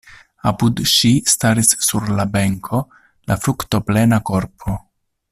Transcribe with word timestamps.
Apud 0.51 0.79
ŝi 0.91 1.09
staris 1.33 1.69
sur 1.89 2.07
la 2.21 2.25
benko 2.37 2.79
la 3.33 3.37
fruktoplena 3.43 4.19
korpo. 4.31 4.75